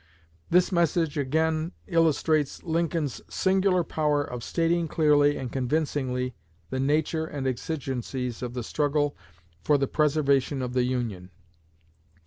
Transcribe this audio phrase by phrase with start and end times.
[0.49, 6.33] This message again illustrates Lincoln's singular power of stating clearly and convincingly
[6.71, 9.15] the nature and exigencies of the struggle
[9.63, 11.29] for the Preservation of the Union.